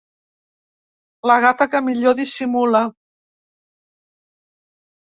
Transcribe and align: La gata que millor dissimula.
La 1.31 1.35
gata 1.45 1.67
que 1.75 1.83
millor 1.91 2.17
dissimula. 2.23 2.83